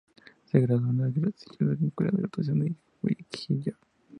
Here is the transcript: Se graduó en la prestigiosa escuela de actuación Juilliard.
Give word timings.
Se 0.49 0.59
graduó 0.59 0.89
en 0.89 0.97
la 0.97 1.09
prestigiosa 1.11 1.85
escuela 1.85 2.11
de 2.17 2.23
actuación 2.23 2.75
Juilliard. 3.01 3.77